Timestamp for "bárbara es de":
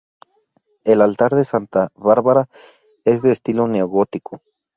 1.93-3.31